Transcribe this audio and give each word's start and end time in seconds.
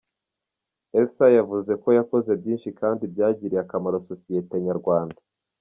Elsa 0.97 1.25
yavuze 1.37 1.71
ko 1.81 1.87
yakoze 1.97 2.31
byinshi 2.41 2.69
kandi 2.79 3.03
byagiriye 3.13 3.61
akamaro 3.65 3.97
sosiyete 4.09 4.53
nyarwanda. 4.67 5.19